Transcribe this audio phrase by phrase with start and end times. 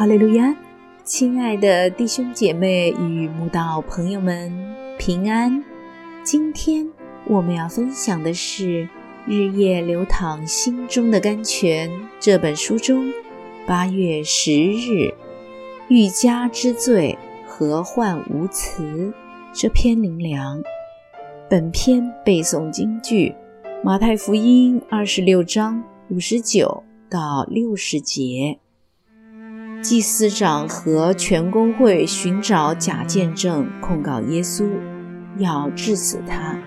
[0.00, 0.56] 哈利路亚，
[1.04, 4.50] 亲爱的弟兄姐妹与慕道朋友们
[4.98, 5.62] 平安。
[6.24, 6.88] 今天
[7.26, 8.84] 我们要分享的是
[9.26, 13.12] 《日夜流淌心中的甘泉》这本书中
[13.66, 15.12] 八月十日
[15.88, 19.12] “欲加之罪，何患无辞”
[19.52, 20.62] 这篇灵粮。
[21.50, 23.34] 本篇背诵京剧
[23.84, 28.58] 马太福音二十六章五十九到六十节。
[29.82, 34.68] 祭司长和全公会寻找假见证控告耶稣，
[35.38, 36.58] 要治死他。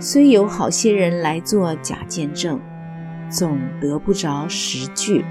[0.00, 2.58] 虽有好些人来做假见证，
[3.28, 5.22] 总得不着实据。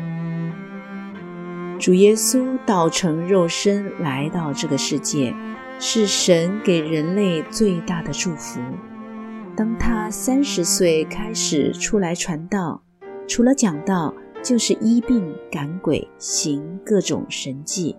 [1.79, 5.33] 主耶稣道成肉身来到这个世界，
[5.79, 8.59] 是神给人类最大的祝福。
[9.57, 12.83] 当他三十岁开始出来传道，
[13.27, 14.13] 除了讲道。
[14.45, 17.95] 就是医病赶鬼，行各种神迹，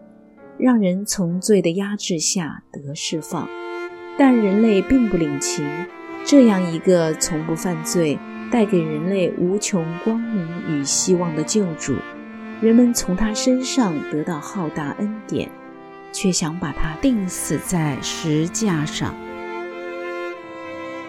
[0.57, 3.49] 让人从罪的压制下得释放。
[4.17, 5.69] 但人类并不领情，
[6.25, 8.17] 这样一个从不犯罪、
[8.49, 11.97] 带给人类无穷光明与希望的救主，
[12.61, 15.51] 人们从他身上得到浩大恩典，
[16.13, 19.13] 却想把他钉死在石架上。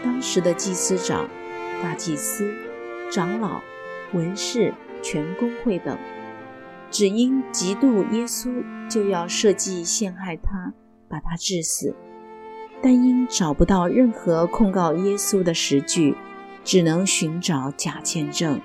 [0.03, 1.29] 当时的祭司长、
[1.83, 2.51] 大祭司、
[3.11, 3.61] 长老、
[4.13, 4.73] 文士。
[5.09, 5.97] 全公会等，
[6.91, 10.73] 只因嫉妒耶稣，就要设计陷害他，
[11.07, 11.95] 把他致死。
[12.81, 16.13] 但因找不到任何控告耶稣的实据，
[16.65, 18.59] 只能寻找假见证，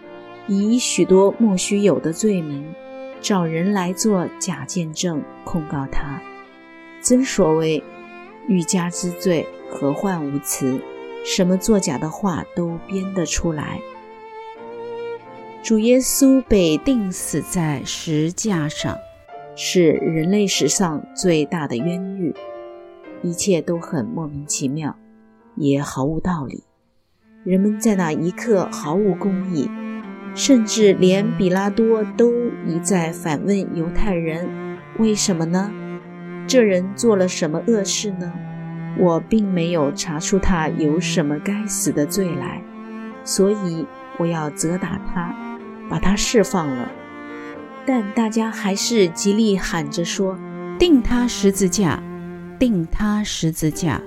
[0.48, 2.74] 以许多莫须有的罪名，
[3.20, 6.20] 找人来做假见证控告他。
[7.00, 7.80] 真所谓
[8.48, 10.80] 欲加之罪，何患无辞？
[11.24, 13.80] 什么作假的话都编得出来。
[15.62, 18.98] 主耶稣被钉死在石架上，
[19.54, 22.34] 是人类史上最大的冤狱。
[23.22, 24.96] 一切都很莫名其妙，
[25.54, 26.64] 也毫无道理。
[27.44, 29.70] 人们在那一刻毫无公义，
[30.34, 32.32] 甚至连比拉多都
[32.66, 34.50] 一再反问犹太人
[34.98, 35.70] ：“为什么呢？
[36.48, 38.32] 这人做了什么恶事呢？
[38.98, 42.60] 我并没有查出他有什么该死的罪来，
[43.22, 43.86] 所以
[44.18, 45.32] 我要责打他。”
[45.92, 46.90] 把他释放了，
[47.84, 50.38] 但大家还是极力喊着说
[50.80, 52.02] ：“定他十字架，
[52.58, 54.00] 定他十字架。”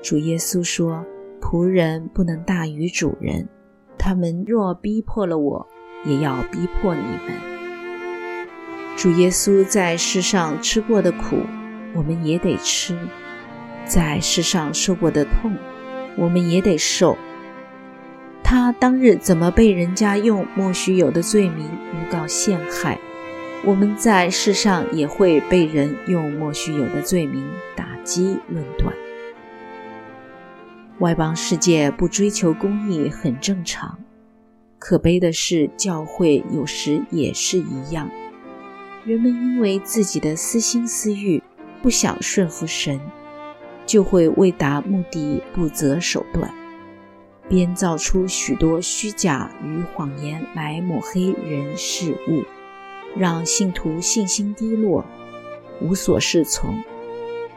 [0.00, 1.04] 主耶稣说
[1.42, 3.48] ：“仆人不能大于主人。
[3.98, 5.66] 他们若逼迫了我，
[6.04, 7.32] 也要逼迫你们。”
[8.96, 11.38] 主耶稣在世上吃过的苦，
[11.92, 12.94] 我们也得吃；
[13.84, 15.56] 在世上受过的痛，
[16.16, 17.18] 我们也得受。
[18.44, 22.98] 他当日怎么被人家用莫须有的罪名诬告陷害？
[23.64, 28.92] 我们在世上也会被人用莫须有的罪名打击论断。
[30.98, 33.98] 外邦世界不追求公义很正常，
[34.78, 38.10] 可悲的是教会有时也是一样。
[39.04, 41.42] 人们因为自己的私心私欲，
[41.80, 43.00] 不想顺服神，
[43.86, 46.52] 就会为达目的不择手段。
[47.48, 52.44] 编造出许多虚假与谎言来抹黑人事物，
[53.18, 55.04] 让信徒信心低落，
[55.80, 56.82] 无所适从，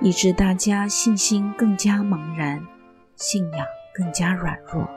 [0.01, 2.62] 以致大家信心更加茫然，
[3.16, 4.90] 信仰更加软弱。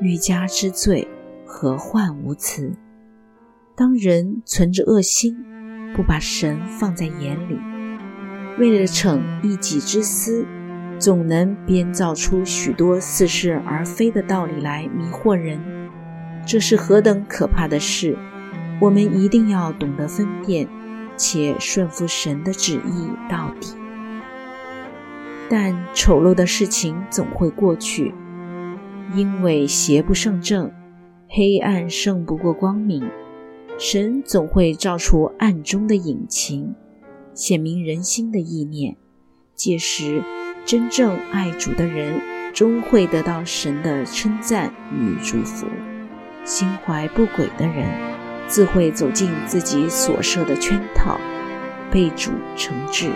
[0.00, 1.08] 欲加之罪，
[1.44, 2.76] 何患无辞？
[3.74, 5.36] 当人存着恶心，
[5.96, 7.58] 不把神放在眼里，
[8.58, 10.46] 为了逞一己之私。
[10.98, 15.60] 总能编造出许多似是而非的道理来迷惑人，
[16.44, 18.16] 这是何等可怕的事！
[18.80, 20.68] 我们一定要懂得分辨，
[21.16, 23.74] 且顺服神的旨意到底。
[25.48, 28.14] 但丑陋的事情总会过去，
[29.14, 30.70] 因为邪不胜正，
[31.28, 33.08] 黑暗胜不过光明。
[33.78, 36.74] 神总会照出暗中的隐情，
[37.34, 38.96] 显明人心的意念，
[39.54, 40.22] 届时。
[40.68, 42.20] 真正爱主的人，
[42.52, 45.64] 终会得到神的称赞与祝福；
[46.44, 47.86] 心怀不轨的人，
[48.46, 51.18] 自会走进自己所设的圈套，
[51.90, 53.08] 被主惩治。